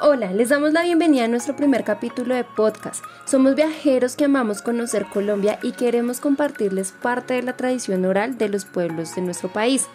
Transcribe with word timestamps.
Hola, 0.00 0.32
les 0.32 0.48
damos 0.48 0.72
la 0.72 0.84
bienvenida 0.84 1.24
a 1.24 1.28
nuestro 1.28 1.56
primer 1.56 1.82
capítulo 1.82 2.34
de 2.34 2.44
podcast. 2.44 3.04
Somos 3.26 3.56
viajeros 3.56 4.14
que 4.14 4.26
amamos 4.26 4.62
conocer 4.62 5.06
Colombia 5.12 5.58
y 5.60 5.72
queremos 5.72 6.20
compartirles 6.20 6.92
parte 6.92 7.34
de 7.34 7.42
la 7.42 7.56
tradición 7.56 8.04
oral 8.04 8.38
de 8.38 8.48
los 8.48 8.64
pueblos 8.64 9.16
de 9.16 9.22
nuestro 9.22 9.52
país. 9.52 9.86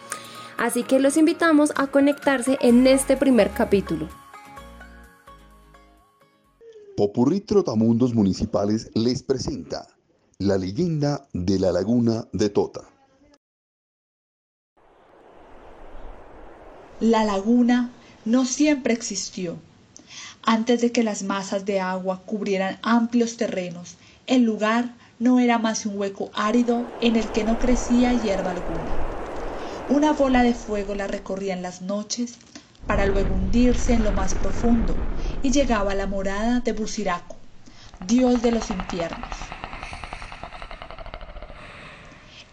Así 0.57 0.83
que 0.83 0.99
los 0.99 1.15
invitamos 1.15 1.71
a 1.77 1.87
conectarse 1.87 2.57
en 2.61 2.85
este 2.85 3.15
primer 3.15 3.51
capítulo. 3.51 4.09
Popurrí 6.97 7.39
Trotamundos 7.39 8.13
Municipales 8.13 8.91
les 8.93 9.23
presenta 9.23 9.87
la 10.37 10.57
leyenda 10.57 11.27
de 11.31 11.59
la 11.59 11.71
laguna 11.71 12.27
de 12.33 12.49
Tota. 12.49 12.92
La 16.99 17.23
laguna 17.23 17.91
no 18.23 18.45
siempre 18.45 18.93
existió. 18.93 19.57
Antes 20.43 20.81
de 20.81 20.91
que 20.91 21.03
las 21.03 21.23
masas 21.23 21.65
de 21.65 21.79
agua 21.79 22.21
cubrieran 22.25 22.77
amplios 22.81 23.37
terrenos, 23.37 23.95
el 24.27 24.43
lugar 24.43 24.93
no 25.19 25.39
era 25.39 25.57
más 25.57 25.85
un 25.85 25.97
hueco 25.97 26.31
árido 26.33 26.87
en 26.99 27.15
el 27.15 27.31
que 27.31 27.43
no 27.43 27.59
crecía 27.59 28.13
hierba 28.13 28.51
alguna. 28.51 28.95
Una 29.87 30.13
bola 30.13 30.43
de 30.43 30.53
fuego 30.53 30.95
la 30.95 31.07
recorría 31.07 31.53
en 31.53 31.61
las 31.61 31.81
noches 31.81 32.35
para 32.85 33.05
luego 33.05 33.33
hundirse 33.35 33.93
en 33.93 34.03
lo 34.03 34.11
más 34.11 34.35
profundo 34.35 34.99
y 35.41 35.51
llegaba 35.51 35.93
a 35.93 35.95
la 35.95 36.07
morada 36.07 36.59
de 36.59 36.73
Busiraco, 36.73 37.35
dios 37.99 38.41
de 38.41 38.51
los 38.51 38.69
infiernos. 38.69 39.49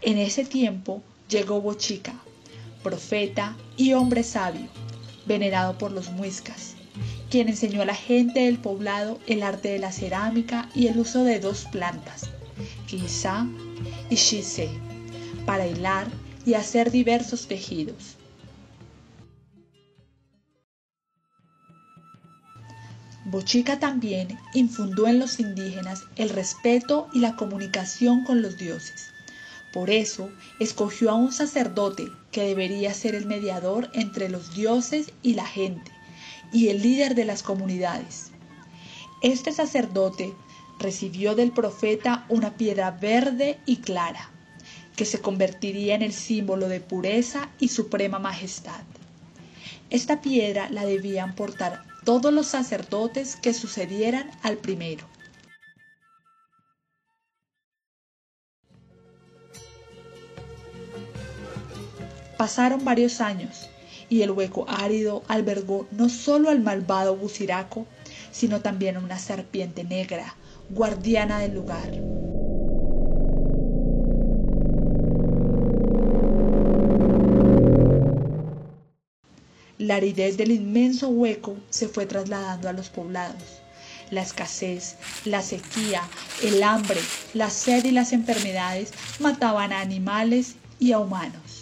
En 0.00 0.18
ese 0.18 0.44
tiempo 0.44 1.02
llegó 1.28 1.60
Bochica, 1.60 2.14
profeta 2.82 3.56
y 3.76 3.92
hombre 3.92 4.22
sabio, 4.22 4.68
venerado 5.26 5.78
por 5.78 5.92
los 5.92 6.10
muiscas, 6.10 6.74
quien 7.30 7.48
enseñó 7.48 7.82
a 7.82 7.86
la 7.86 7.94
gente 7.94 8.40
del 8.40 8.58
poblado 8.58 9.18
el 9.26 9.42
arte 9.42 9.68
de 9.68 9.78
la 9.78 9.92
cerámica 9.92 10.68
y 10.74 10.88
el 10.88 10.98
uso 10.98 11.24
de 11.24 11.40
dos 11.40 11.66
plantas, 11.70 12.30
quizá 12.86 13.46
y 14.08 14.16
shise, 14.16 14.70
para 15.46 15.66
hilar 15.66 16.06
y 16.44 16.54
hacer 16.54 16.90
diversos 16.90 17.46
tejidos. 17.46 18.16
Bochica 23.26 23.78
también 23.78 24.38
infundó 24.54 25.06
en 25.06 25.20
los 25.20 25.38
indígenas 25.38 26.02
el 26.16 26.30
respeto 26.30 27.06
y 27.12 27.20
la 27.20 27.36
comunicación 27.36 28.24
con 28.24 28.42
los 28.42 28.56
dioses. 28.58 29.12
Por 29.72 29.90
eso 29.90 30.30
escogió 30.58 31.10
a 31.10 31.14
un 31.14 31.32
sacerdote 31.32 32.08
que 32.32 32.42
debería 32.42 32.92
ser 32.92 33.14
el 33.14 33.26
mediador 33.26 33.88
entre 33.92 34.28
los 34.28 34.54
dioses 34.54 35.12
y 35.22 35.34
la 35.34 35.46
gente, 35.46 35.90
y 36.52 36.68
el 36.68 36.82
líder 36.82 37.14
de 37.14 37.24
las 37.24 37.42
comunidades. 37.42 38.30
Este 39.22 39.52
sacerdote 39.52 40.34
recibió 40.78 41.34
del 41.34 41.52
profeta 41.52 42.24
una 42.28 42.56
piedra 42.56 42.90
verde 42.90 43.58
y 43.66 43.76
clara, 43.76 44.30
que 44.96 45.04
se 45.04 45.20
convertiría 45.20 45.94
en 45.94 46.02
el 46.02 46.12
símbolo 46.12 46.68
de 46.68 46.80
pureza 46.80 47.50
y 47.58 47.68
suprema 47.68 48.18
majestad. 48.18 48.82
Esta 49.90 50.20
piedra 50.20 50.68
la 50.70 50.84
debían 50.84 51.34
portar 51.34 51.84
todos 52.04 52.32
los 52.32 52.46
sacerdotes 52.46 53.36
que 53.36 53.52
sucedieran 53.52 54.30
al 54.42 54.56
primero. 54.56 55.09
Pasaron 62.40 62.86
varios 62.86 63.20
años 63.20 63.68
y 64.08 64.22
el 64.22 64.30
hueco 64.30 64.64
árido 64.66 65.22
albergó 65.28 65.86
no 65.90 66.08
solo 66.08 66.48
al 66.48 66.60
malvado 66.60 67.14
Buciraco, 67.14 67.86
sino 68.32 68.62
también 68.62 68.96
a 68.96 69.00
una 69.00 69.18
serpiente 69.18 69.84
negra, 69.84 70.34
guardiana 70.70 71.40
del 71.40 71.52
lugar. 71.52 71.90
La 79.76 79.96
aridez 79.96 80.38
del 80.38 80.52
inmenso 80.52 81.10
hueco 81.10 81.58
se 81.68 81.88
fue 81.88 82.06
trasladando 82.06 82.70
a 82.70 82.72
los 82.72 82.88
poblados. 82.88 83.60
La 84.10 84.22
escasez, 84.22 84.96
la 85.26 85.42
sequía, 85.42 86.00
el 86.42 86.62
hambre, 86.62 87.00
la 87.34 87.50
sed 87.50 87.84
y 87.84 87.90
las 87.90 88.14
enfermedades 88.14 88.94
mataban 89.18 89.74
a 89.74 89.80
animales 89.82 90.54
y 90.78 90.92
a 90.92 91.00
humanos. 91.00 91.59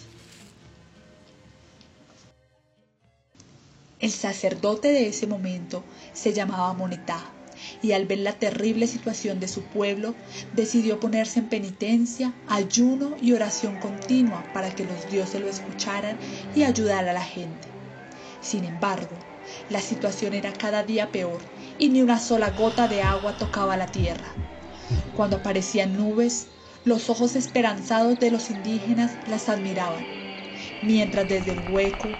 El 3.99 4.11
sacerdote 4.11 4.87
de 4.93 5.07
ese 5.07 5.27
momento 5.27 5.83
se 6.13 6.31
llamaba 6.31 6.73
Monetá 6.73 7.33
y 7.81 7.91
al 7.91 8.05
ver 8.05 8.19
la 8.19 8.31
terrible 8.39 8.87
situación 8.87 9.41
de 9.41 9.49
su 9.49 9.63
pueblo 9.63 10.15
decidió 10.53 11.01
ponerse 11.01 11.39
en 11.39 11.49
penitencia, 11.49 12.33
ayuno 12.47 13.17
y 13.21 13.33
oración 13.33 13.77
continua 13.77 14.45
para 14.53 14.73
que 14.73 14.85
los 14.85 15.09
dioses 15.09 15.41
lo 15.41 15.49
escucharan 15.49 16.17
y 16.55 16.63
ayudara 16.63 17.11
a 17.11 17.13
la 17.13 17.23
gente. 17.23 17.67
Sin 18.41 18.63
embargo, 18.63 19.17
la 19.69 19.81
situación 19.81 20.33
era 20.33 20.53
cada 20.53 20.83
día 20.83 21.11
peor 21.11 21.41
y 21.77 21.89
ni 21.89 22.01
una 22.01 22.19
sola 22.19 22.51
gota 22.51 22.87
de 22.87 23.01
agua 23.01 23.35
tocaba 23.35 23.75
la 23.75 23.87
tierra. 23.87 24.33
Cuando 25.13 25.37
aparecían 25.37 25.97
nubes, 25.97 26.47
los 26.85 27.09
ojos 27.09 27.35
esperanzados 27.35 28.17
de 28.19 28.31
los 28.31 28.49
indígenas 28.49 29.11
las 29.27 29.49
admiraban, 29.49 30.05
mientras 30.81 31.27
desde 31.27 31.51
el 31.51 31.59
hueco 31.69 32.15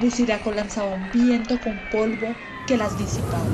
Buciraco 0.00 0.50
lanzaba 0.50 0.92
un 0.92 1.10
viento 1.12 1.60
con 1.60 1.78
polvo 1.90 2.34
que 2.66 2.76
las 2.76 2.98
disipaba. 2.98 3.44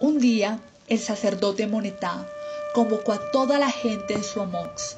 Un 0.00 0.18
día, 0.18 0.58
el 0.88 0.98
sacerdote 0.98 1.68
Monetá 1.68 2.26
convocó 2.74 3.12
a 3.12 3.30
toda 3.30 3.58
la 3.58 3.70
gente 3.70 4.16
de 4.16 4.22
Suomox, 4.22 4.96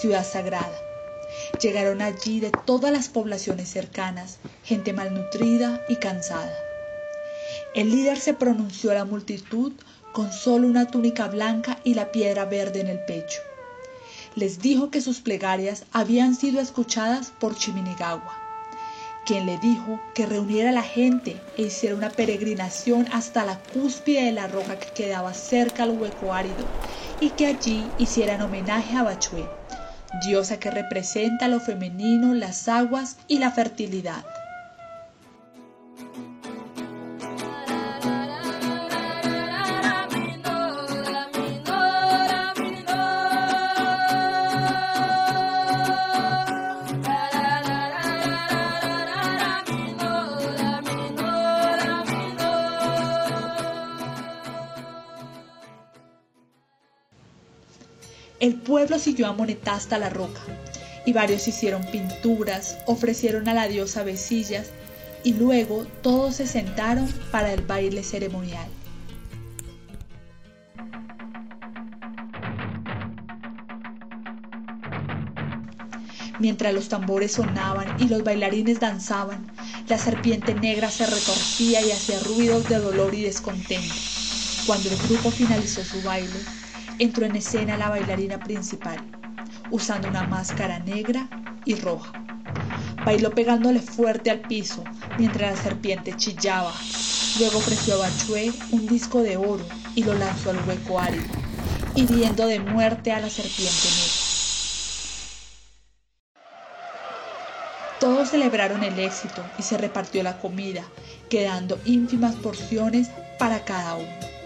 ciudad 0.00 0.24
sagrada. 0.24 0.78
Llegaron 1.60 2.00
allí 2.00 2.40
de 2.40 2.50
todas 2.50 2.90
las 2.90 3.08
poblaciones 3.08 3.68
cercanas, 3.68 4.38
gente 4.64 4.92
malnutrida 4.94 5.84
y 5.88 5.96
cansada. 5.96 6.56
El 7.74 7.90
líder 7.90 8.18
se 8.18 8.34
pronunció 8.34 8.90
a 8.90 8.94
la 8.94 9.04
multitud 9.04 9.72
con 10.12 10.32
solo 10.32 10.66
una 10.66 10.86
túnica 10.86 11.28
blanca 11.28 11.78
y 11.84 11.94
la 11.94 12.12
piedra 12.12 12.44
verde 12.46 12.80
en 12.80 12.88
el 12.88 12.98
pecho 13.00 13.40
les 14.34 14.60
dijo 14.60 14.90
que 14.90 15.00
sus 15.00 15.20
plegarias 15.20 15.84
habían 15.92 16.34
sido 16.34 16.60
escuchadas 16.60 17.32
por 17.38 17.54
Chiminigagua, 17.54 18.32
quien 19.26 19.46
le 19.46 19.58
dijo 19.58 20.00
que 20.14 20.26
reuniera 20.26 20.70
a 20.70 20.72
la 20.72 20.82
gente 20.82 21.40
e 21.56 21.62
hiciera 21.62 21.94
una 21.94 22.10
peregrinación 22.10 23.06
hasta 23.12 23.44
la 23.44 23.58
cúspide 23.58 24.24
de 24.24 24.32
la 24.32 24.48
roca 24.48 24.78
que 24.78 24.92
quedaba 24.92 25.34
cerca 25.34 25.82
al 25.82 25.90
hueco 25.90 26.32
árido 26.32 26.64
y 27.20 27.30
que 27.30 27.46
allí 27.46 27.84
hicieran 27.98 28.42
homenaje 28.42 28.96
a 28.96 29.02
Bachué, 29.02 29.46
diosa 30.26 30.58
que 30.58 30.70
representa 30.70 31.48
lo 31.48 31.60
femenino, 31.60 32.34
las 32.34 32.68
aguas 32.68 33.16
y 33.28 33.38
la 33.38 33.50
fertilidad. 33.50 34.24
El 58.42 58.56
pueblo 58.56 58.98
siguió 58.98 59.28
a 59.28 59.32
Monetá 59.32 59.74
hasta 59.74 59.98
la 59.98 60.10
roca, 60.10 60.40
y 61.06 61.12
varios 61.12 61.46
hicieron 61.46 61.84
pinturas, 61.92 62.76
ofrecieron 62.86 63.48
a 63.48 63.54
la 63.54 63.68
diosa 63.68 64.02
besillas, 64.02 64.70
y 65.22 65.34
luego 65.34 65.86
todos 66.02 66.34
se 66.34 66.48
sentaron 66.48 67.06
para 67.30 67.52
el 67.52 67.62
baile 67.62 68.02
ceremonial. 68.02 68.66
Mientras 76.40 76.74
los 76.74 76.88
tambores 76.88 77.30
sonaban 77.30 77.94
y 78.00 78.08
los 78.08 78.24
bailarines 78.24 78.80
danzaban, 78.80 79.46
la 79.86 79.98
serpiente 79.98 80.52
negra 80.52 80.90
se 80.90 81.06
retorcía 81.06 81.80
y 81.80 81.92
hacía 81.92 82.18
ruidos 82.18 82.68
de 82.68 82.80
dolor 82.80 83.14
y 83.14 83.22
descontento. 83.22 83.94
Cuando 84.66 84.88
el 84.90 84.96
grupo 84.96 85.30
finalizó 85.30 85.84
su 85.84 86.02
baile, 86.02 86.40
entró 87.02 87.26
en 87.26 87.34
escena 87.34 87.76
la 87.76 87.88
bailarina 87.88 88.38
principal, 88.38 88.96
usando 89.72 90.06
una 90.06 90.22
máscara 90.22 90.78
negra 90.78 91.28
y 91.64 91.74
roja. 91.74 92.12
Bailó 93.04 93.30
pegándole 93.34 93.80
fuerte 93.80 94.30
al 94.30 94.40
piso 94.42 94.84
mientras 95.18 95.56
la 95.56 95.62
serpiente 95.62 96.14
chillaba. 96.16 96.72
Luego 97.40 97.58
ofreció 97.58 97.94
a 97.94 98.06
Bachué 98.06 98.52
un 98.70 98.86
disco 98.86 99.20
de 99.20 99.36
oro 99.36 99.64
y 99.96 100.04
lo 100.04 100.14
lanzó 100.14 100.50
al 100.50 100.68
hueco 100.68 101.00
árido, 101.00 101.24
hiriendo 101.96 102.46
de 102.46 102.60
muerte 102.60 103.10
a 103.10 103.18
la 103.18 103.30
serpiente 103.30 103.88
negra. 103.88 104.22
Todos 107.98 108.28
celebraron 108.28 108.84
el 108.84 108.96
éxito 109.00 109.44
y 109.58 109.62
se 109.64 109.76
repartió 109.76 110.22
la 110.22 110.38
comida, 110.38 110.84
quedando 111.28 111.80
ínfimas 111.84 112.36
porciones 112.36 113.10
para 113.40 113.64
cada 113.64 113.96
uno. 113.96 114.41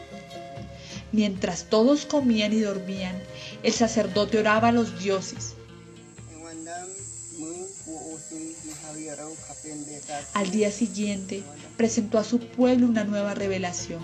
Mientras 1.12 1.64
todos 1.70 2.04
comían 2.04 2.52
y 2.52 2.60
dormían, 2.60 3.20
el 3.62 3.72
sacerdote 3.72 4.38
oraba 4.38 4.68
a 4.68 4.72
los 4.72 4.98
dioses. 4.98 5.54
Al 10.34 10.50
día 10.50 10.70
siguiente, 10.70 11.42
presentó 11.76 12.18
a 12.18 12.24
su 12.24 12.38
pueblo 12.40 12.86
una 12.86 13.04
nueva 13.04 13.34
revelación. 13.34 14.00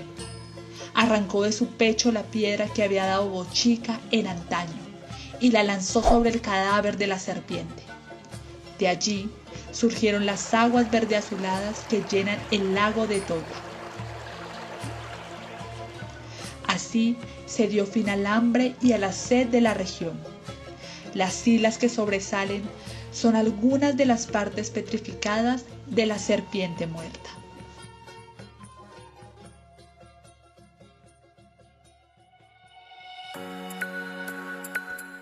Arrancó 0.94 1.42
de 1.42 1.52
su 1.52 1.68
pecho 1.68 2.12
la 2.12 2.22
piedra 2.22 2.66
que 2.72 2.82
había 2.82 3.06
dado 3.06 3.28
Bochica 3.28 4.00
en 4.10 4.26
antaño 4.26 4.82
y 5.40 5.50
la 5.50 5.62
lanzó 5.62 6.02
sobre 6.02 6.30
el 6.30 6.40
cadáver 6.40 6.96
de 6.98 7.06
la 7.06 7.18
serpiente. 7.18 7.82
De 8.78 8.88
allí 8.88 9.30
surgieron 9.72 10.26
las 10.26 10.54
aguas 10.54 10.90
verde 10.90 11.16
azuladas 11.16 11.80
que 11.88 12.02
llenan 12.02 12.38
el 12.50 12.74
lago 12.74 13.06
de 13.06 13.20
Tota. 13.20 13.71
Así 16.92 17.16
se 17.46 17.68
dio 17.68 17.86
fin 17.86 18.10
al 18.10 18.26
hambre 18.26 18.76
y 18.82 18.92
a 18.92 18.98
la 18.98 19.12
sed 19.12 19.48
de 19.48 19.62
la 19.62 19.72
región. 19.72 20.12
Las 21.14 21.48
islas 21.48 21.78
que 21.78 21.88
sobresalen 21.88 22.62
son 23.12 23.34
algunas 23.34 23.96
de 23.96 24.04
las 24.04 24.26
partes 24.26 24.68
petrificadas 24.68 25.64
de 25.86 26.04
la 26.04 26.18
serpiente 26.18 26.86
muerta. 26.86 27.30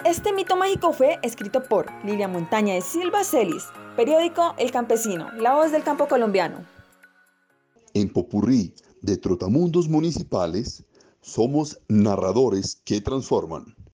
Este 0.04 0.32
mito 0.32 0.56
mágico 0.56 0.92
fue 0.92 1.20
escrito 1.22 1.62
por 1.62 1.86
Lilia 2.04 2.26
Montaña 2.26 2.74
de 2.74 2.80
Silva 2.80 3.22
Celis, 3.22 3.62
periódico 3.94 4.56
El 4.58 4.72
Campesino, 4.72 5.30
la 5.34 5.54
voz 5.54 5.70
del 5.70 5.84
campo 5.84 6.08
colombiano. 6.08 6.66
En 7.94 8.12
Popurrí 8.12 8.74
de 9.02 9.16
Trotamundos 9.16 9.88
Municipales 9.88 10.84
somos 11.22 11.78
narradores 11.88 12.80
que 12.84 13.00
transforman. 13.00 13.74